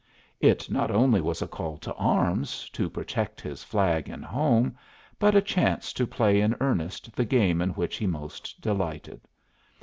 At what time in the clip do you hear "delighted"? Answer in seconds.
8.61-9.21